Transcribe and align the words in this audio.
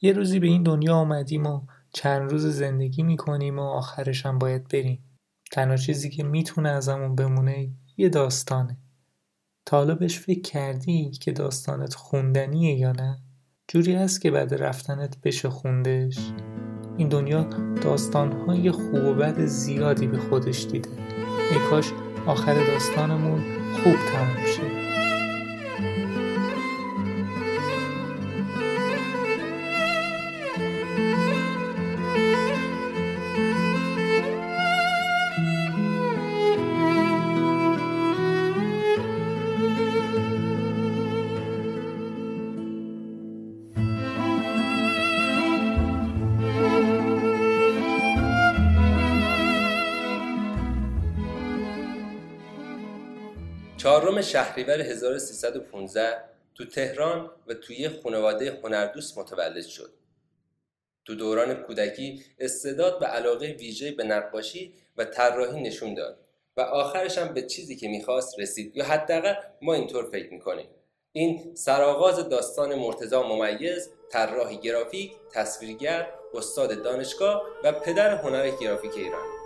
یه 0.00 0.12
روزی 0.12 0.38
به 0.38 0.46
این 0.46 0.62
دنیا 0.62 0.94
آمدیم 0.94 1.46
و 1.46 1.60
چند 1.92 2.30
روز 2.30 2.46
زندگی 2.46 3.02
می‌کنیم 3.02 3.58
و 3.58 3.62
آخرش 3.62 4.26
هم 4.26 4.38
باید 4.38 4.68
بریم. 4.68 5.04
تنها 5.52 5.76
چیزی 5.76 6.10
که 6.10 6.24
می‌تونه 6.24 6.68
ازمون 6.68 7.14
بمونه 7.14 7.70
یه 7.96 8.08
داستانه. 8.08 8.76
تا 9.66 9.76
حالا 9.76 9.94
بهش 9.94 10.18
فکر 10.18 10.40
کردی 10.40 11.10
که 11.10 11.32
داستانت 11.32 11.94
خوندنیه 11.94 12.74
یا 12.74 12.92
نه؟ 12.92 13.18
جوری 13.68 13.94
هست 13.94 14.20
که 14.20 14.30
بعد 14.30 14.54
رفتنت 14.54 15.16
بشه 15.20 15.50
خوندش. 15.50 16.18
این 16.96 17.08
دنیا 17.08 17.42
داستانهای 17.82 18.70
خوب 18.70 19.04
و 19.04 19.14
بد 19.14 19.44
زیادی 19.44 20.06
به 20.06 20.18
خودش 20.18 20.66
دیده. 20.66 20.90
ای 21.50 21.58
کاش 21.70 21.92
آخر 22.26 22.54
داستانمون 22.54 23.40
خوب 23.72 23.96
تموم 24.12 24.46
شه. 24.46 24.89
چهارم 53.82 54.22
شهریور 54.22 54.80
1315 54.80 56.24
تو 56.54 56.64
تهران 56.64 57.30
و 57.46 57.54
توی 57.54 57.88
خانواده 57.88 58.60
هنردوست 58.64 59.18
متولد 59.18 59.66
شد. 59.66 59.90
تو 61.04 61.14
دوران 61.14 61.54
کودکی 61.54 62.24
استعداد 62.38 63.02
و 63.02 63.04
علاقه 63.04 63.46
ویژه 63.46 63.92
به 63.92 64.04
نقاشی 64.04 64.74
و 64.96 65.04
طراحی 65.04 65.62
نشون 65.62 65.94
داد 65.94 66.18
و 66.56 66.60
آخرش 66.60 67.18
هم 67.18 67.34
به 67.34 67.42
چیزی 67.42 67.76
که 67.76 67.88
می‌خواست 67.88 68.40
رسید 68.40 68.76
یا 68.76 68.84
حداقل 68.84 69.34
ما 69.62 69.74
اینطور 69.74 70.10
فکر 70.10 70.32
می‌کنیم. 70.32 70.66
این 71.12 71.54
سرآغاز 71.54 72.28
داستان 72.28 72.74
مرتضا 72.74 73.22
ممیز، 73.22 73.90
طراح 74.10 74.54
گرافیک، 74.54 75.12
تصویرگر، 75.32 76.06
استاد 76.34 76.82
دانشگاه 76.82 77.42
و 77.64 77.72
پدر 77.72 78.14
هنر 78.14 78.50
گرافیک 78.60 78.96
ایران. 78.96 79.39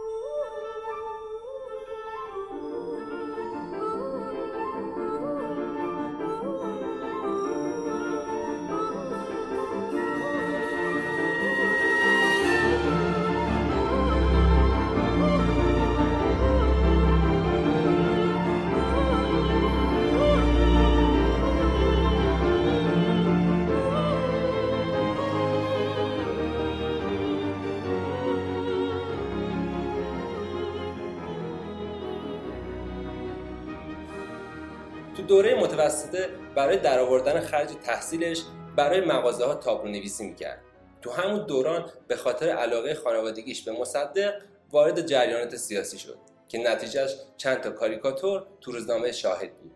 دوره 35.29 35.55
متوسطه 35.55 36.29
برای 36.55 36.77
درآوردن 36.77 37.41
خرج 37.41 37.69
تحصیلش 37.85 38.43
برای 38.77 39.01
مغازه 39.01 39.45
ها 39.45 39.55
تابلو 39.55 39.91
نویسی 39.91 40.27
می‌کرد. 40.27 40.63
تو 41.03 41.11
همون 41.11 41.47
دوران 41.47 41.91
به 42.09 42.17
خاطر 42.17 42.49
علاقه 42.49 42.95
خانوادگیش 42.95 43.63
به 43.63 43.73
مصدق 43.73 44.35
وارد 44.71 45.07
جریانات 45.07 45.57
سیاسی 45.57 45.99
شد 45.99 46.19
که 46.49 46.59
نتیجهش 46.59 47.17
چند 47.37 47.61
تا 47.61 47.71
کاریکاتور 47.71 48.47
تو 48.61 48.73
روزنامه 48.73 49.13
شاهد 49.13 49.55
بود. 49.59 49.73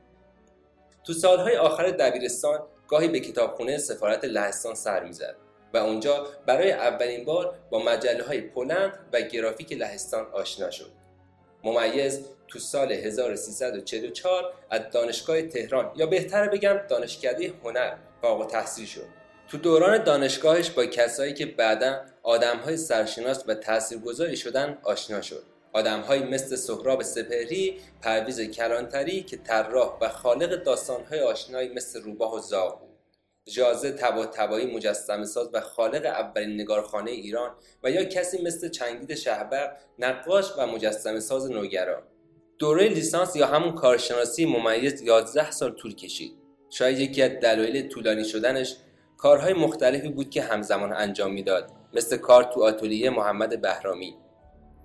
تو 1.05 1.13
سالهای 1.13 1.57
آخر 1.57 1.91
دبیرستان 1.91 2.63
گاهی 2.89 3.09
به 3.09 3.21
کتابخونه 3.21 3.79
سفارت 3.79 4.25
لهستان 4.25 4.75
سر 4.75 5.05
می‌زد 5.05 5.37
و 5.75 5.77
اونجا 5.77 6.27
برای 6.47 6.73
اولین 6.73 7.25
بار 7.25 7.59
با 7.71 7.79
مجله 7.79 8.25
های 8.25 8.41
پولند 8.41 8.99
و 9.13 9.21
گرافیک 9.21 9.73
لهستان 9.73 10.27
آشنا 10.33 10.71
شد. 10.71 10.93
ممیز 11.65 12.21
تو 12.49 12.59
سال 12.59 12.93
1344 12.93 14.53
از 14.71 14.81
دانشگاه 14.93 15.43
تهران 15.43 15.93
یا 15.97 16.07
بهتر 16.07 16.49
بگم 16.49 16.81
دانشکده 16.89 17.53
هنر 17.65 17.97
فارغ 18.23 18.51
تحصیل 18.51 18.87
شد. 18.87 19.07
تو 19.49 19.59
دوران 19.59 20.05
دانشگاهش 20.05 20.71
با 20.71 20.87
کسایی 20.87 21.35
که 21.35 21.47
بعدا 21.47 22.01
آدمهای 22.23 22.77
سرشناس 22.77 23.45
و 23.47 23.55
تاثیرگذاری 23.55 24.37
شدن 24.37 24.79
آشنا 24.83 25.21
شد. 25.21 25.43
آدمهایی 25.73 26.23
مثل 26.23 26.57
سهراب 26.57 27.03
سپهری، 27.03 27.81
پرویز 28.03 28.41
کلانتری 28.41 29.23
که 29.23 29.37
طراح 29.37 29.99
و 30.01 30.09
خالق 30.09 30.63
داستانهای 30.63 31.21
آشنایی 31.21 31.69
مثل 31.69 32.03
روباه 32.03 32.35
و 32.35 32.39
زاغ 32.39 32.88
جازه 33.55 33.93
تبا 33.93 34.27
تبایی 34.27 34.75
مجسم 34.75 35.25
ساز 35.25 35.51
و 35.53 35.61
خالق 35.61 36.07
اولین 36.07 36.61
نگارخانه 36.61 37.11
ایران 37.11 37.51
و 37.83 37.91
یا 37.91 38.05
کسی 38.05 38.43
مثل 38.43 38.69
چنگید 38.69 39.15
شهبر 39.15 39.77
نقاش 39.99 40.53
و 40.59 40.67
مجسم 40.67 41.21
ساز 41.21 41.51
نوگرا 41.51 42.03
دوره 42.59 42.89
لیسانس 42.89 43.37
یا 43.37 43.47
همون 43.47 43.75
کارشناسی 43.75 44.47
ممیز 44.47 45.03
11 45.03 45.51
سال 45.51 45.71
طول 45.71 45.95
کشید. 45.95 46.33
شاید 46.71 46.99
یکی 46.99 47.23
از 47.23 47.31
دلایل 47.31 47.89
طولانی 47.89 48.25
شدنش 48.25 48.77
کارهای 49.17 49.53
مختلفی 49.53 50.09
بود 50.09 50.31
که 50.31 50.43
همزمان 50.43 50.93
انجام 50.93 51.33
می‌داد 51.33 51.71
مثل 51.95 52.17
کار 52.17 52.45
تو 52.45 52.63
آتلیه 52.63 53.11
محمد 53.11 53.61
بهرامی. 53.61 54.15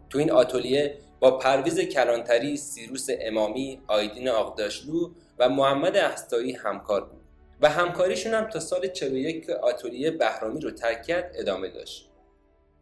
تو 0.09 0.19
این 0.19 0.31
آتلیه 0.31 0.97
با 1.19 1.37
پرویز 1.37 1.79
کلانتری، 1.79 2.57
سیروس 2.57 3.07
امامی، 3.21 3.81
آیدین 3.87 4.29
آقداشلو 4.29 5.09
و 5.39 5.49
محمد 5.49 5.97
احستایی 5.97 6.51
همکار 6.51 7.05
بود. 7.05 7.22
و 7.61 7.69
همکاریشون 7.69 8.33
هم 8.33 8.49
تا 8.49 8.59
سال 8.59 8.87
41 8.87 9.45
که 9.45 9.55
آتلیه 9.55 10.11
بهرامی 10.11 10.59
رو 10.59 10.71
ترک 10.71 11.03
کرد 11.03 11.31
ادامه 11.35 11.69
داشت. 11.69 12.09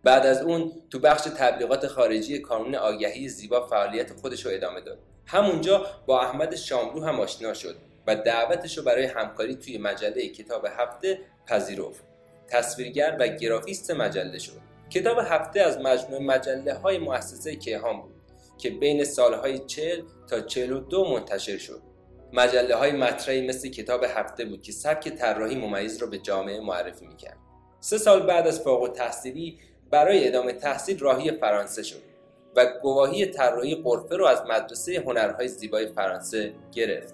بعد 0.04 0.26
از 0.26 0.42
اون 0.42 0.72
تو 0.90 1.00
بخش 1.00 1.22
تبلیغات 1.38 1.88
خارجی 1.88 2.40
کانون 2.40 2.76
آگهی 2.76 3.30
زیبا 3.30 3.68
فعالیت 3.68 4.14
خودش 4.14 4.46
رو 4.46 4.52
ادامه 4.52 4.82
داد. 4.82 4.98
همونجا 5.26 5.86
با 6.06 6.22
احمد 6.22 6.56
شاملو 6.56 7.06
هم 7.06 7.20
آشنا 7.20 7.54
شد 7.54 7.76
و 8.08 8.16
دعوتش 8.16 8.78
رو 8.78 8.84
برای 8.84 9.06
همکاری 9.06 9.56
توی 9.56 9.78
مجله 9.78 10.28
کتاب 10.28 10.68
هفته 10.78 11.20
پذیرفت. 11.48 12.04
تصویرگر 12.48 13.18
و 13.20 13.28
گرافیست 13.28 13.92
مجله 13.92 14.40
شد. 14.40 14.58
کتاب 14.90 15.18
هفته 15.20 15.62
از 15.62 15.78
مجموعه 15.78 16.24
مجله 16.24 16.74
های 16.74 16.98
مؤسسه 16.98 17.56
کیهان 17.56 18.02
بود 18.02 18.12
که 18.58 18.70
بین 18.70 19.04
سالهای 19.04 19.60
40 19.60 20.02
تا 20.28 20.42
42 20.42 21.06
منتشر 21.06 21.58
شد. 21.58 21.82
مجله 22.34 22.76
های 22.76 22.92
مطرحی 22.92 23.48
مثل 23.48 23.70
کتاب 23.70 24.04
هفته 24.04 24.46
بود 24.46 24.62
که 24.62 24.72
سبک 24.72 25.10
طراحی 25.10 25.56
ممیز 25.56 25.98
را 25.98 26.08
به 26.08 26.18
جامعه 26.18 26.60
معرفی 26.62 27.08
می‌کرد. 27.08 27.38
سه 27.80 27.98
سال 27.98 28.26
بعد 28.26 28.48
از 28.48 28.62
فوق 28.62 28.82
التحصیلی 28.82 29.60
برای 29.92 30.28
ادامه 30.28 30.54
تحصیل 30.54 31.00
راهی 31.00 31.32
فرانسه 31.32 31.84
شد 31.84 32.02
و 32.56 32.66
گواهی 32.82 33.26
طراحی 33.26 33.76
قرفه 33.76 34.16
رو 34.16 34.26
از 34.26 34.42
مدرسه 34.50 35.04
هنرهای 35.06 35.48
زیبای 35.48 35.88
فرانسه 35.88 36.54
گرفت. 36.72 37.14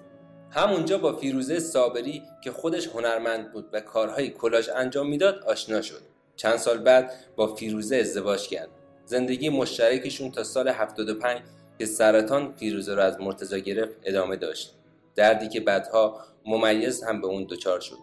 همونجا 0.50 0.98
با 0.98 1.12
فیروزه 1.12 1.60
صابری 1.60 2.22
که 2.44 2.52
خودش 2.52 2.88
هنرمند 2.88 3.52
بود 3.52 3.68
و 3.72 3.80
کارهای 3.80 4.30
کلاژ 4.30 4.68
انجام 4.74 5.08
می‌داد 5.08 5.44
آشنا 5.46 5.82
شد. 5.82 6.00
چند 6.36 6.56
سال 6.56 6.78
بعد 6.78 7.12
با 7.36 7.54
فیروزه 7.54 7.96
ازدواج 7.96 8.48
کرد. 8.48 8.68
زندگی 9.04 9.48
مشترکشون 9.48 10.30
تا 10.30 10.44
سال 10.44 10.68
75 10.68 11.40
که 11.78 11.86
سرطان 11.86 12.52
فیروزه 12.52 12.94
رو 12.94 13.02
از 13.02 13.20
مرتزا 13.20 13.58
گرفت 13.58 13.96
ادامه 14.04 14.36
داشت. 14.36 14.77
دردی 15.14 15.48
که 15.48 15.60
بعدها 15.60 16.20
ممیز 16.46 17.02
هم 17.02 17.20
به 17.20 17.26
اون 17.26 17.46
دچار 17.50 17.80
شد. 17.80 17.98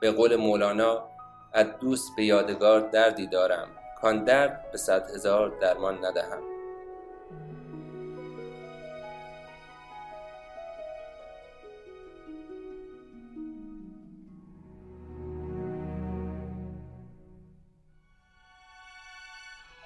به 0.00 0.10
قول 0.10 0.36
مولانا 0.36 1.08
از 1.52 1.66
دوست 1.80 2.16
به 2.16 2.24
یادگار 2.24 2.80
دردی 2.90 3.26
دارم 3.26 3.68
کان 4.00 4.24
درد 4.24 4.70
به 4.72 4.78
صد 4.78 5.10
هزار 5.14 5.58
درمان 5.60 6.04
ندهم. 6.04 6.42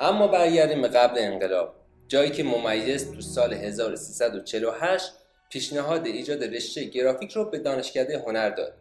اما 0.01 0.27
برگردیم 0.29 0.83
به 0.83 0.89
قبل 0.89 1.19
انقلاب. 1.19 1.75
جایی 2.09 2.31
که 2.31 2.45
ممیز 2.45 3.15
تو 3.15 3.21
سال 3.21 3.53
1348 3.53 5.13
پیشنهاد 5.55 6.07
ایجاد 6.07 6.45
رشته 6.45 6.85
گرافیک 6.85 7.33
رو 7.33 7.45
به 7.45 7.59
دانشکده 7.59 8.19
هنر 8.19 8.51
داد. 8.51 8.75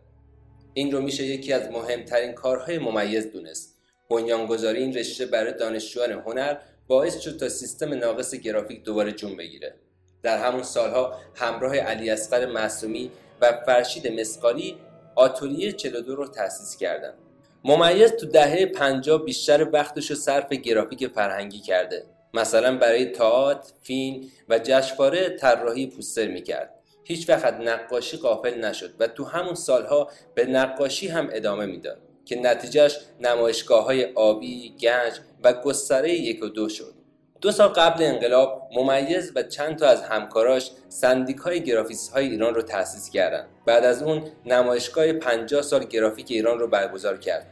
این 0.74 0.92
رو 0.92 1.02
میشه 1.02 1.24
یکی 1.24 1.54
از 1.54 1.72
مهمترین 1.72 2.32
کارهای 2.32 2.78
ممیز 2.78 3.32
دونست. 3.32 3.78
بنیانگذاری 4.10 4.80
این 4.80 4.94
رشته 4.94 5.26
برای 5.26 5.54
دانشجویان 5.54 6.12
هنر 6.12 6.58
باعث 6.88 7.20
شد 7.20 7.40
تا 7.40 7.50
سیستم 7.50 7.94
ناقص 7.94 8.36
گرافیک 8.36 8.84
دوباره 8.84 9.12
جون 9.12 9.38
بگیره. 9.38 9.76
در 10.22 10.38
همون 10.38 10.64
سالها 10.64 11.20
همراه 11.36 11.76
علی 11.76 12.10
اصغر 12.10 12.46
معصومی 12.46 13.12
و 13.42 13.64
فرشید 13.66 14.20
مسقالی 14.20 14.78
آتولیه 15.16 15.72
42 15.72 16.16
رو 16.16 16.28
تأسیس 16.28 16.78
کردند 16.78 17.18
ممیز 17.64 18.12
تو 18.12 18.26
دهه 18.26 18.66
50 18.66 19.26
بیشتر 19.26 19.70
وقتش 19.74 20.10
رو 20.10 20.16
صرف 20.16 20.54
گرافیک 20.54 21.08
فرهنگی 21.08 21.60
کرده. 21.60 22.06
مثلا 22.34 22.78
برای 22.78 23.06
تئاتر، 23.06 23.74
فیلم 23.84 24.28
و 24.50 24.60
جشنواره 24.60 25.30
طراحی 25.30 25.88
پوستر 25.88 26.28
می‌کرد 26.28 26.74
هیچ 27.04 27.30
وقت 27.30 27.54
نقاشی 27.54 28.18
قافل 28.18 28.66
نشد 28.66 28.94
و 29.00 29.08
تو 29.08 29.24
همون 29.24 29.56
سالها 29.56 30.10
به 30.36 30.46
نقاشی 30.46 31.08
هم 31.08 31.30
ادامه 31.32 31.66
می‌داد 31.66 31.98
که 32.26 32.36
نتیجهش 32.36 33.00
نمایشگاه 33.20 33.86
های 33.86 34.06
آبی، 34.16 34.76
گنج 34.80 35.14
و 35.44 35.54
گستره 35.54 36.14
یک 36.14 36.44
و 36.44 36.48
دو 36.48 36.70
شد. 36.70 36.94
دو 37.42 37.52
سال 37.52 37.68
قبل 37.68 38.04
انقلاب 38.04 38.70
ممیز 38.76 39.32
و 39.36 39.44
چند 39.44 39.78
تا 39.78 39.88
از 39.88 40.02
همکاراش 40.02 40.72
سندیکای 40.90 41.64
گرافیس 41.64 42.10
های 42.10 42.28
ایران 42.30 42.56
رو 42.56 42.62
تأسیس 42.62 43.10
کردند. 43.10 43.50
بعد 43.66 43.86
از 43.86 44.04
اون 44.04 44.24
نمایشگاه 44.46 45.14
50 45.14 45.62
سال 45.62 45.84
گرافیک 45.84 46.28
ایران 46.30 46.60
رو 46.60 46.68
برگزار 46.68 47.18
کرد. 47.18 47.48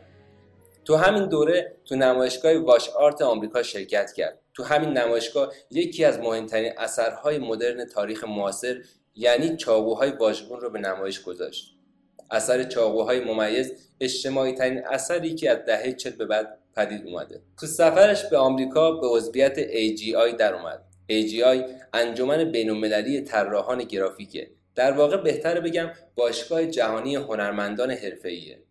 تو 0.85 0.95
همین 0.95 1.25
دوره 1.25 1.75
تو 1.85 1.95
نمایشگاه 1.95 2.57
واش 2.57 2.89
آرت 2.89 3.21
آمریکا 3.21 3.63
شرکت 3.63 4.13
کرد. 4.13 4.40
تو 4.53 4.63
همین 4.63 4.89
نمایشگاه 4.89 5.53
یکی 5.71 6.05
از 6.05 6.19
مهمترین 6.19 6.73
اثرهای 6.77 7.37
مدرن 7.37 7.85
تاریخ 7.85 8.23
معاصر 8.23 8.81
یعنی 9.15 9.57
چاقوهای 9.57 10.11
واژگون 10.11 10.59
رو 10.59 10.69
به 10.69 10.79
نمایش 10.79 11.21
گذاشت. 11.21 11.75
اثر 12.31 12.63
چاقوهای 12.63 13.19
ممیز 13.19 13.73
اجتماعی 14.01 14.53
ترین 14.53 14.81
اثری 14.87 15.35
که 15.35 15.51
از 15.51 15.57
دهه 15.65 15.93
چل 15.93 16.09
به 16.09 16.25
بعد 16.25 16.57
پدید 16.75 17.07
اومده. 17.07 17.41
تو 17.59 17.67
سفرش 17.67 18.25
به 18.25 18.37
آمریکا 18.37 18.91
به 18.91 19.07
عضویت 19.07 19.55
AGI 19.67 20.35
در 20.39 20.53
اومد. 20.53 20.83
AGI 21.11 21.71
انجمن 21.93 22.51
بینالمللی 22.51 23.21
طراحان 23.21 23.83
گرافیکه. 23.83 24.51
در 24.75 24.91
واقع 24.91 25.17
بهتره 25.17 25.61
بگم 25.61 25.91
باشگاه 26.15 26.65
جهانی 26.65 27.15
هنرمندان 27.15 27.91
حرفه‌ایه. 27.91 28.63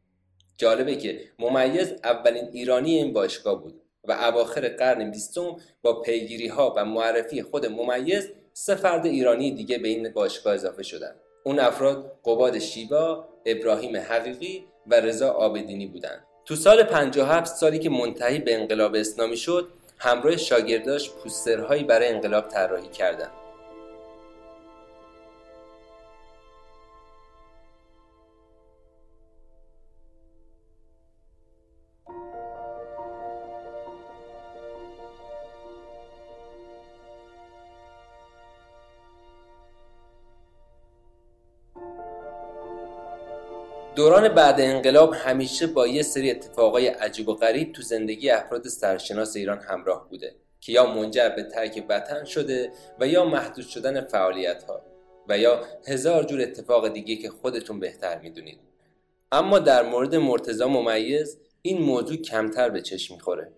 جالبه 0.57 0.97
که 0.97 1.21
ممیز 1.39 1.93
اولین 2.05 2.49
ایرانی 2.53 2.97
این 2.97 3.13
باشگاه 3.13 3.63
بود. 3.63 3.83
و 4.05 4.13
اواخر 4.13 4.69
قرن 4.69 5.11
بیستم 5.11 5.57
با 5.83 6.03
پیگیری 6.03 6.49
ها 6.49 6.75
و 6.77 6.85
معرفی 6.85 7.43
خود 7.43 7.67
ممیز 7.67 8.29
سه 8.53 8.75
فرد 8.75 9.07
ایرانی 9.07 9.51
دیگه 9.51 9.79
به 9.79 9.89
این 9.89 10.13
باشگاه 10.13 10.55
اضافه 10.55 10.83
شدن 10.83 11.15
اون 11.45 11.59
افراد 11.59 12.19
قباد 12.25 12.59
شیبا، 12.59 13.29
ابراهیم 13.47 13.97
حقیقی 13.97 14.65
و 14.87 14.95
رضا 14.95 15.31
آبدینی 15.31 15.87
بودند. 15.87 16.25
تو 16.45 16.57
سال 16.57 16.83
57 16.83 17.57
سالی 17.57 17.79
که 17.79 17.91
منتهی 17.91 18.39
به 18.39 18.55
انقلاب 18.55 18.95
اسلامی 18.95 19.37
شد 19.37 19.69
همراه 19.99 20.37
شاگرداش 20.37 21.11
پوسترهایی 21.11 21.85
برای 21.85 22.09
انقلاب 22.09 22.49
طراحی 22.49 22.89
کردند. 22.89 23.40
دوران 44.01 44.29
بعد 44.29 44.61
انقلاب 44.61 45.15
همیشه 45.15 45.67
با 45.67 45.87
یه 45.87 46.03
سری 46.03 46.31
اتفاقای 46.31 46.87
عجیب 46.87 47.29
و 47.29 47.35
غریب 47.35 47.73
تو 47.73 47.83
زندگی 47.83 48.31
افراد 48.31 48.69
سرشناس 48.69 49.37
ایران 49.37 49.59
همراه 49.59 50.09
بوده 50.09 50.35
که 50.61 50.73
یا 50.73 50.87
منجر 50.87 51.29
به 51.29 51.43
ترک 51.43 51.85
وطن 51.89 52.25
شده 52.25 52.73
و 53.01 53.07
یا 53.07 53.25
محدود 53.25 53.67
شدن 53.67 54.01
فعالیت 54.01 54.63
ها 54.63 54.83
و 55.29 55.39
یا 55.39 55.63
هزار 55.89 56.25
جور 56.25 56.41
اتفاق 56.41 56.89
دیگه 56.89 57.17
که 57.17 57.31
خودتون 57.31 57.81
بهتر 57.81 58.19
می‌دونید. 58.19 58.59
اما 59.33 59.59
در 59.59 59.83
مورد 59.83 60.15
مرتزا 60.15 60.69
ممیز 60.69 61.39
این 61.63 61.83
موضوع 61.83 62.17
کمتر 62.17 62.69
به 62.69 62.81
چشم 62.83 63.15
می‌خوره. 63.15 63.53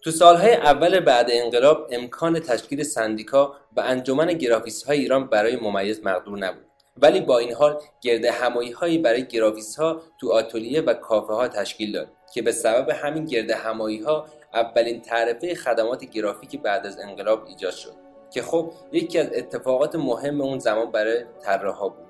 تو 0.00 0.10
سالهای 0.10 0.54
اول 0.54 1.00
بعد 1.00 1.26
انقلاب 1.30 1.88
امکان 1.92 2.40
تشکیل 2.40 2.82
سندیکا 2.82 3.56
و 3.76 3.80
انجمن 3.80 4.32
گرافیست 4.32 4.84
های 4.86 4.98
ایران 4.98 5.26
برای 5.26 5.56
ممیز 5.56 6.00
مقدور 6.04 6.38
نبود. 6.38 6.67
ولی 7.02 7.20
با 7.20 7.38
این 7.38 7.52
حال 7.52 7.80
گرد 8.00 8.24
همایی 8.24 8.72
هایی 8.72 8.98
برای 8.98 9.26
گرافیس 9.26 9.76
ها 9.76 10.02
تو 10.20 10.32
آتولیه 10.32 10.80
و 10.80 10.94
کافه 10.94 11.32
ها 11.32 11.48
تشکیل 11.48 11.92
داد 11.92 12.08
که 12.34 12.42
به 12.42 12.52
سبب 12.52 12.90
همین 12.90 13.24
گرد 13.24 13.50
همایی 13.50 14.02
ها 14.02 14.26
اولین 14.54 15.00
تعرفه 15.00 15.54
خدمات 15.54 16.04
گرافیک 16.04 16.60
بعد 16.60 16.86
از 16.86 16.98
انقلاب 17.00 17.46
ایجاد 17.46 17.72
شد 17.72 17.94
که 18.30 18.42
خب 18.42 18.72
یکی 18.92 19.18
از 19.18 19.28
اتفاقات 19.32 19.96
مهم 19.96 20.40
اون 20.40 20.58
زمان 20.58 20.90
برای 20.90 21.24
طراحها 21.42 21.88
بود 21.88 22.08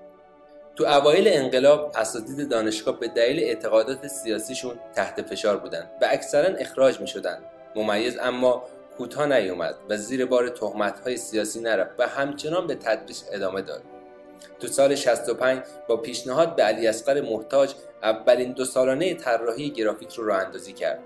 تو 0.77 0.85
اوایل 0.85 1.29
انقلاب 1.29 1.93
اساتید 1.95 2.49
دانشگاه 2.49 2.99
به 3.01 3.09
دلیل 3.09 3.45
اعتقادات 3.45 4.07
سیاسیشون 4.07 4.79
تحت 4.95 5.23
فشار 5.23 5.57
بودند 5.57 5.91
و 6.03 6.09
اکثرا 6.11 6.57
اخراج 6.57 7.01
می 7.01 7.07
شدن. 7.07 7.39
ممیز 7.77 8.19
اما 8.19 8.63
کوتاه 8.99 9.27
نیومد 9.27 9.75
و 9.89 9.97
زیر 9.97 10.27
بار 10.27 10.49
تهمت 10.49 11.01
های 11.01 11.17
سیاسی 11.17 11.61
نرفت 11.61 11.91
و 11.99 12.09
همچنان 12.09 12.67
به 12.67 12.75
تدریس 12.75 13.25
ادامه 13.33 13.63
داد 13.63 13.83
تو 14.61 14.67
سال 14.67 14.95
65 14.95 15.63
با 15.89 15.97
پیشنهاد 15.97 16.57
به 16.57 16.63
علی 16.63 16.87
اصغر 16.87 17.21
محتاج 17.21 17.75
اولین 18.03 18.53
دو 18.53 18.65
سالانه 18.65 19.15
طراحی 19.15 19.71
گرافیک 19.71 20.13
رو 20.13 20.27
راه 20.27 20.39
اندازی 20.39 20.73
کرد. 20.73 20.99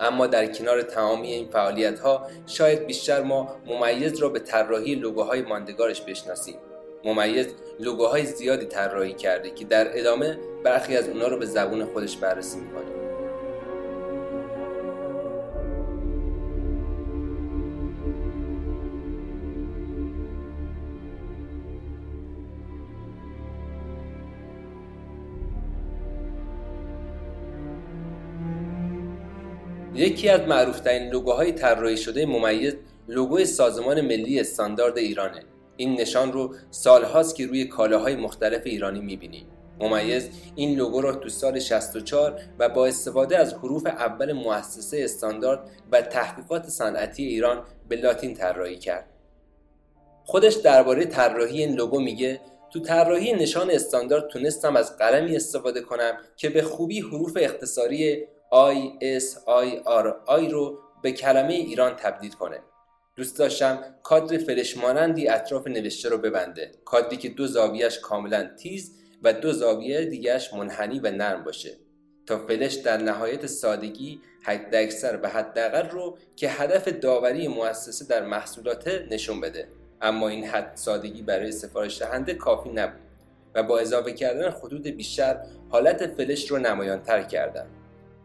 اما 0.00 0.26
در 0.26 0.46
کنار 0.46 0.82
تمامی 0.82 1.32
این 1.32 1.48
فعالیت 1.48 1.98
ها 1.98 2.26
شاید 2.46 2.86
بیشتر 2.86 3.22
ما 3.22 3.56
ممیز 3.66 4.18
را 4.18 4.28
به 4.28 4.38
طراحی 4.38 4.94
لوگوهای 4.94 5.42
ماندگارش 5.42 6.00
بشناسیم. 6.00 6.56
ممیز 7.04 7.46
لوگوهای 7.80 8.24
زیادی 8.24 8.66
طراحی 8.66 9.12
کرده 9.12 9.50
که 9.50 9.64
در 9.64 9.98
ادامه 9.98 10.38
برخی 10.64 10.96
از 10.96 11.08
اونا 11.08 11.26
رو 11.28 11.38
به 11.38 11.46
زبون 11.46 11.84
خودش 11.84 12.16
بررسی 12.16 12.58
می‌کنیم 12.58 13.05
یکی 29.98 30.28
از 30.28 30.40
معروفترین 30.40 31.10
لوگوهای 31.10 31.52
طراحی 31.52 31.96
شده 31.96 32.26
ممیز 32.26 32.74
لوگوی 33.08 33.44
سازمان 33.44 34.00
ملی 34.00 34.40
استاندارد 34.40 34.98
ایرانه. 34.98 35.42
این 35.76 36.00
نشان 36.00 36.32
رو 36.32 36.54
سالهاست 36.70 37.36
که 37.36 37.46
روی 37.46 37.64
کالاهای 37.64 38.16
مختلف 38.16 38.62
ایرانی 38.64 39.00
می‌بینیم 39.00 39.46
ممیز 39.80 40.28
این 40.54 40.76
لوگو 40.78 41.00
را 41.00 41.14
تو 41.14 41.28
سال 41.28 41.58
64 41.58 42.40
و 42.58 42.68
با 42.68 42.86
استفاده 42.86 43.38
از 43.38 43.54
حروف 43.54 43.86
اول 43.86 44.32
مؤسسه 44.32 45.00
استاندارد 45.04 45.70
و 45.92 46.02
تحقیقات 46.02 46.68
صنعتی 46.68 47.24
ایران 47.24 47.62
به 47.88 47.96
لاتین 47.96 48.34
طراحی 48.34 48.76
کرد. 48.76 49.04
خودش 50.24 50.54
درباره 50.54 51.04
طراحی 51.04 51.60
این 51.60 51.74
لوگو 51.74 52.00
میگه 52.00 52.40
تو 52.70 52.80
طراحی 52.80 53.32
نشان 53.32 53.70
استاندارد 53.70 54.28
تونستم 54.28 54.76
از 54.76 54.96
قلمی 54.98 55.36
استفاده 55.36 55.80
کنم 55.80 56.16
که 56.36 56.50
به 56.50 56.62
خوبی 56.62 57.00
حروف 57.00 57.38
اختصاری 57.40 58.26
آی 58.50 60.48
رو 60.50 60.78
به 61.02 61.12
کلمه 61.12 61.54
ایران 61.54 61.96
تبدیل 61.96 62.32
کنه. 62.32 62.60
دوست 63.16 63.38
داشتم 63.38 63.84
کادر 64.02 64.38
فلش 64.38 64.76
مانندی 64.76 65.28
اطراف 65.28 65.66
نوشته 65.66 66.08
رو 66.08 66.18
ببنده. 66.18 66.72
کادری 66.84 67.16
که 67.16 67.28
دو 67.28 67.46
زاویهش 67.46 67.98
کاملا 67.98 68.50
تیز 68.56 68.92
و 69.22 69.32
دو 69.32 69.52
زاویه 69.52 70.04
دیگهش 70.04 70.54
منحنی 70.54 71.00
و 71.00 71.10
نرم 71.10 71.44
باشه. 71.44 71.76
تا 72.26 72.38
فلش 72.38 72.74
در 72.74 72.96
نهایت 72.96 73.46
سادگی 73.46 74.20
حد 74.42 74.74
اکثر 74.74 75.18
و 75.22 75.28
حداقل 75.28 75.88
رو 75.88 76.18
که 76.36 76.48
هدف 76.48 76.88
داوری 76.88 77.48
مؤسسه 77.48 78.04
در 78.04 78.24
محصولات 78.24 78.88
نشون 79.10 79.40
بده. 79.40 79.68
اما 80.02 80.28
این 80.28 80.44
حد 80.44 80.72
سادگی 80.74 81.22
برای 81.22 81.52
سفارش 81.52 82.02
دهنده 82.02 82.34
کافی 82.34 82.68
نبود 82.68 83.00
و 83.54 83.62
با 83.62 83.78
اضافه 83.78 84.12
کردن 84.12 84.50
خطوط 84.50 84.86
بیشتر 84.86 85.40
حالت 85.70 86.06
فلش 86.06 86.50
رو 86.50 86.58
نمایانتر 86.58 87.22
کردن 87.22 87.66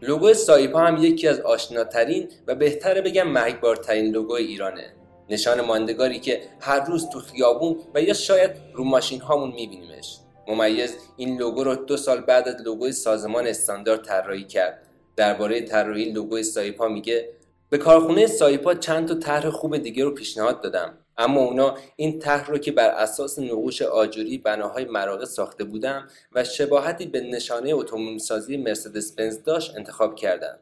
لوگو 0.03 0.33
سایپا 0.33 0.79
هم 0.79 1.03
یکی 1.03 1.27
از 1.27 1.39
آشناترین 1.39 2.29
و 2.47 2.55
بهتره 2.55 3.01
بگم 3.01 3.27
مرگبارترین 3.27 4.11
لوگو 4.11 4.33
ایرانه. 4.33 4.93
نشان 5.29 5.61
ماندگاری 5.61 6.19
که 6.19 6.41
هر 6.59 6.85
روز 6.85 7.09
تو 7.09 7.19
خیابون 7.19 7.77
و 7.95 8.01
یا 8.01 8.13
شاید 8.13 8.51
رو 8.73 8.83
ماشین 8.83 9.21
هامون 9.21 9.51
میبینیمش. 9.51 10.17
ممیز 10.47 10.95
این 11.17 11.37
لوگو 11.37 11.63
رو 11.63 11.75
دو 11.75 11.97
سال 11.97 12.21
بعد 12.21 12.47
از 12.47 12.61
لوگوی 12.61 12.91
سازمان 12.91 13.47
استاندارد 13.47 14.01
طراحی 14.01 14.43
کرد. 14.43 14.87
درباره 15.15 15.61
طراحی 15.61 16.11
لوگوی 16.11 16.43
سایپا 16.43 16.87
میگه 16.87 17.29
به 17.69 17.77
کارخونه 17.77 18.27
سایپا 18.27 18.73
چند 18.73 19.07
تا 19.07 19.15
طرح 19.15 19.49
خوب 19.49 19.77
دیگه 19.77 20.03
رو 20.03 20.11
پیشنهاد 20.11 20.61
دادم. 20.61 20.97
اما 21.21 21.41
اونا 21.41 21.77
این 21.95 22.19
طرح 22.19 22.47
رو 22.47 22.57
که 22.57 22.71
بر 22.71 22.89
اساس 22.89 23.39
نقوش 23.39 23.81
آجوری 23.81 24.37
بناهای 24.37 24.85
مراغه 24.85 25.25
ساخته 25.25 25.63
بودم 25.63 26.07
و 26.31 26.43
شباهتی 26.43 27.05
به 27.05 27.21
نشانه 27.21 27.73
اتومبیل 27.73 28.17
سازی 28.17 28.57
مرسدس 28.57 29.11
بنز 29.11 29.43
داشت 29.43 29.75
انتخاب 29.77 30.15
کردن 30.15 30.59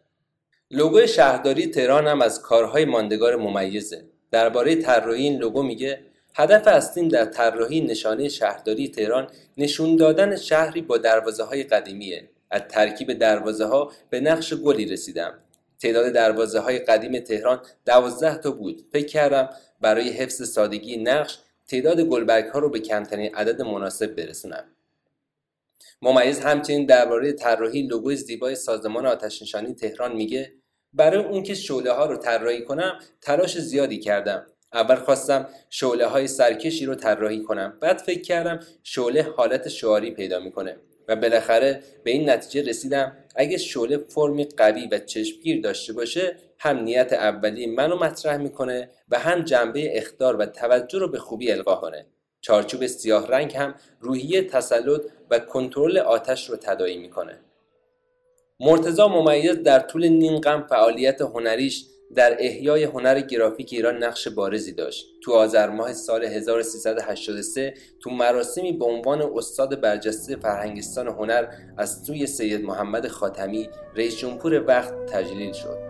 لوگوی 0.71 1.07
شهرداری 1.07 1.67
تهران 1.67 2.07
هم 2.07 2.21
از 2.21 2.41
کارهای 2.41 2.85
ماندگار 2.85 3.35
ممیزه. 3.35 4.05
درباره 4.31 4.75
طراحی 4.75 5.23
این 5.23 5.37
لوگو 5.37 5.63
میگه 5.63 6.01
هدف 6.35 6.67
اصلیم 6.67 7.07
در 7.07 7.25
طراحی 7.25 7.81
نشانه 7.81 8.29
شهرداری 8.29 8.87
تهران 8.87 9.27
نشون 9.57 9.95
دادن 9.95 10.35
شهری 10.35 10.81
با 10.81 10.97
دروازه 10.97 11.43
های 11.43 11.63
قدیمیه. 11.63 12.29
از 12.51 12.61
ترکیب 12.69 13.13
دروازه 13.13 13.65
ها 13.65 13.91
به 14.09 14.19
نقش 14.19 14.53
گلی 14.53 14.85
رسیدم. 14.85 15.33
تعداد 15.79 16.13
دروازه 16.13 16.59
های 16.59 16.79
قدیم 16.79 17.19
تهران 17.19 17.61
دوازده 17.85 18.37
تا 18.37 18.51
بود. 18.51 18.85
فکر 18.91 19.07
کردم 19.07 19.49
برای 19.81 20.09
حفظ 20.09 20.49
سادگی 20.49 20.97
نقش 20.97 21.39
تعداد 21.67 22.01
گلبرگ 22.01 22.45
ها 22.45 22.59
رو 22.59 22.69
به 22.69 22.79
کمترین 22.79 23.35
عدد 23.35 23.61
مناسب 23.61 24.15
برسونم. 24.15 24.65
ممیز 26.01 26.39
همچنین 26.39 26.85
درباره 26.85 27.31
طراحی 27.31 27.81
لوگوی 27.81 28.15
زیبای 28.15 28.55
سازمان 28.55 29.05
آتشنشانی 29.05 29.73
تهران 29.73 30.15
میگه 30.15 30.53
برای 30.93 31.23
اون 31.23 31.43
که 31.43 31.53
شعله 31.53 31.91
ها 31.91 32.05
رو 32.05 32.17
طراحی 32.17 32.63
کنم 32.63 32.99
تلاش 33.21 33.59
زیادی 33.59 33.99
کردم. 33.99 34.45
اول 34.73 34.95
خواستم 34.95 35.49
شعله 35.69 36.05
های 36.05 36.27
سرکشی 36.27 36.85
رو 36.85 36.95
طراحی 36.95 37.43
کنم 37.43 37.77
بعد 37.81 37.97
فکر 37.97 38.21
کردم 38.21 38.59
شعله 38.83 39.23
حالت 39.37 39.67
شعاری 39.67 40.11
پیدا 40.11 40.39
می‌کنه. 40.39 40.77
و 41.09 41.15
بالاخره 41.15 41.83
به 42.03 42.11
این 42.11 42.29
نتیجه 42.29 42.69
رسیدم. 42.69 43.17
اگه 43.35 43.57
شعله 43.57 43.97
فرمی 43.97 44.45
قوی 44.45 44.87
و 44.91 44.99
چشمگیر 44.99 45.61
داشته 45.61 45.93
باشه 45.93 46.35
هم 46.59 46.79
نیت 46.79 47.13
اولی 47.13 47.67
منو 47.67 47.95
مطرح 47.95 48.37
می‌کنه 48.37 48.89
و 49.09 49.19
هم 49.19 49.41
جنبه 49.41 49.97
اختار 49.97 50.35
و 50.35 50.45
توجه 50.45 50.99
رو 50.99 51.07
به 51.07 51.19
خوبی 51.19 51.51
القا 51.51 51.75
کنه. 51.75 52.05
چارچوب 52.41 52.87
سیاه 52.87 53.27
رنگ 53.27 53.55
هم 53.55 53.75
روحیه 53.99 54.43
تسلط 54.43 55.01
و 55.29 55.39
کنترل 55.39 55.97
آتش 55.97 56.49
رو 56.49 56.55
تدایی 56.55 56.97
می‌کنه. 56.97 57.39
مرتزا 58.59 59.07
ممیز 59.07 59.63
در 59.63 59.79
طول 59.79 60.07
نیم 60.07 60.37
قم 60.37 60.67
فعالیت 60.69 61.21
هنریش 61.21 61.85
در 62.15 62.35
احیای 62.39 62.83
هنر 62.83 63.21
گرافیک 63.21 63.73
ایران 63.73 64.03
نقش 64.03 64.27
بارزی 64.27 64.71
داشت. 64.71 65.07
تو 65.21 65.33
آذر 65.33 65.69
ماه 65.69 65.93
سال 65.93 66.23
1383 66.23 67.73
تو 67.99 68.09
مراسمی 68.09 68.73
به 68.73 68.85
عنوان 68.85 69.21
استاد 69.35 69.81
برجسته 69.81 70.35
فرهنگستان 70.35 71.07
هنر 71.07 71.47
از 71.77 72.03
سوی 72.03 72.27
سید 72.27 72.65
محمد 72.65 73.07
خاتمی 73.07 73.69
رئیس 73.95 74.17
جمهور 74.17 74.63
وقت 74.67 75.05
تجلیل 75.05 75.53
شد. 75.53 75.88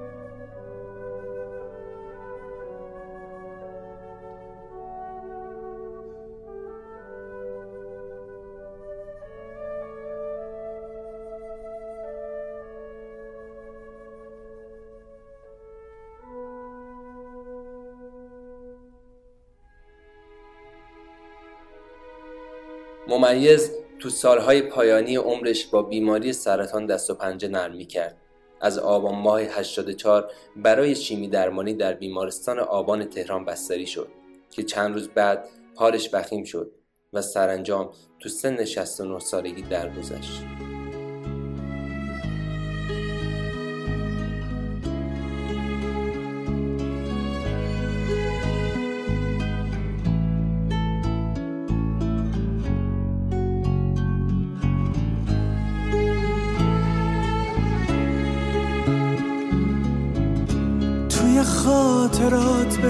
ممیز 23.10 23.72
تو 24.00 24.10
سالهای 24.10 24.62
پایانی 24.62 25.16
عمرش 25.16 25.66
با 25.66 25.82
بیماری 25.82 26.34
سرطان 26.34 26.86
دست 26.86 27.10
و 27.10 27.14
پنجه 27.14 27.48
نرم 27.48 27.80
کرد. 27.80 28.18
از 28.62 28.78
آبان 28.78 29.16
ماه 29.16 29.42
84 29.42 30.32
برای 30.56 30.96
شیمی 30.96 31.28
درمانی 31.28 31.74
در 31.74 31.94
بیمارستان 31.94 32.60
آبان 32.60 33.06
تهران 33.06 33.46
بستری 33.46 33.88
شد 33.88 34.08
که 34.52 34.64
چند 34.64 34.94
روز 34.94 35.10
بعد 35.10 35.50
حالش 35.76 36.10
بخیم 36.10 36.44
شد 36.44 36.72
و 37.14 37.22
سرانجام 37.22 37.90
تو 38.20 38.30
سن 38.30 38.66
69 38.66 39.20
سالگی 39.20 39.62
درگذشت. 39.62 40.59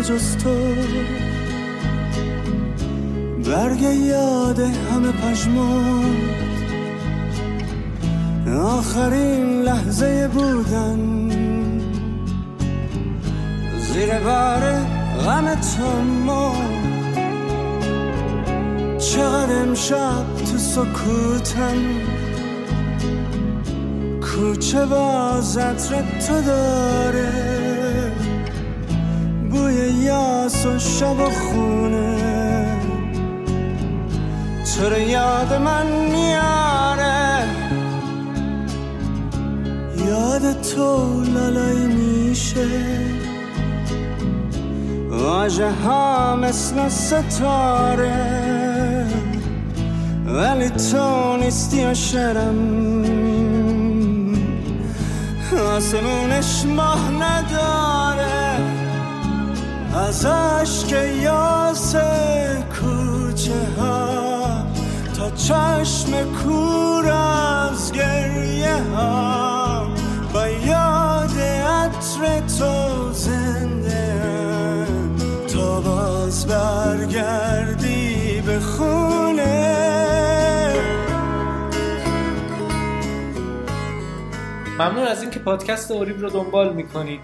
جز 0.10 0.38
تو. 0.38 0.56
برگ 3.46 3.82
یاد 3.82 4.60
همه 4.60 5.12
پشمود 5.12 6.30
آخرین 8.62 9.62
لحظه 9.62 10.28
بودن. 10.28 11.30
زیر 13.80 14.20
بار 14.20 14.62
غم 15.26 15.56
تو 15.56 16.54
چقدر 18.98 19.62
امشب 19.62 20.26
تو 20.52 20.58
سکوتم. 20.58 21.78
کوچه 24.22 24.86
با 24.86 25.42
زطر 25.42 26.04
تو 26.28 26.42
داره. 26.42 27.39
یاس 30.50 30.66
و 30.66 30.80
شب 30.80 31.30
خونه. 31.30 32.66
چرا 34.64 34.98
یاد 34.98 35.54
من 35.54 35.88
میاره؟ 35.88 37.48
یاد 40.08 40.62
تو 40.62 41.24
لالای 41.24 41.88
میشه. 41.88 42.68
واجه 45.10 45.72
ها 45.72 46.36
مثل 46.36 46.90
ستاره. 46.90 48.26
ولی 50.26 50.70
تو 50.70 51.38
نیستی 51.38 51.86
و 51.86 51.94
شرم 51.94 52.56
آسمونش 55.78 56.66
ماه 56.66 57.12
نداره. 57.12 58.49
از 60.10 60.26
عشق 60.26 61.04
یاس 61.22 61.96
کوچه 62.80 63.66
ها 63.80 64.64
تا 65.18 65.30
چشم 65.30 66.34
کور 66.44 67.08
از 67.12 67.92
گریه 67.92 68.78
ها 68.96 69.88
و 70.34 70.52
یاد 70.68 71.40
عطر 71.40 72.40
تو 72.40 73.14
زنده 73.14 74.16
تا 75.54 75.82
باز 75.82 76.48
برگردی 76.48 78.42
به 78.46 78.60
خونه 78.60 79.19
ممنون 84.80 85.04
از 85.04 85.22
اینکه 85.22 85.40
پادکست 85.40 85.92
اوریب 85.92 86.22
رو 86.22 86.30
دنبال 86.30 86.74
می‌کنید. 86.74 87.20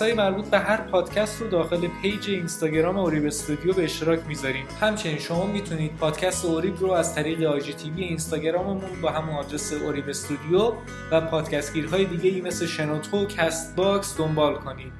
های 0.00 0.14
مربوط 0.14 0.44
به 0.44 0.58
هر 0.58 0.76
پادکست 0.76 1.40
رو 1.40 1.48
داخل 1.48 1.88
پیج 2.02 2.30
اینستاگرام 2.30 2.98
اوریب 2.98 3.26
استودیو 3.26 3.72
به 3.72 3.84
اشتراک 3.84 4.20
می‌ذاریم. 4.28 4.66
همچنین 4.80 5.18
شما 5.18 5.46
می‌تونید 5.46 5.96
پادکست 5.96 6.44
اوریب 6.44 6.80
رو 6.80 6.92
از 6.92 7.14
طریق 7.14 7.42
IGTV 7.42 8.02
اینستاگراممون 8.02 9.00
با 9.02 9.10
همون 9.10 9.34
آدرس 9.34 9.72
اوریب 9.72 10.08
استودیو 10.08 10.72
و 11.10 11.20
پادکست 11.20 11.74
گیرهای 11.74 12.04
دیگه 12.04 12.30
ای 12.30 12.40
مثل 12.40 12.66
شنوتو 12.66 13.26
Castbox 13.26 14.18
دنبال 14.18 14.54
کنید. 14.54 14.99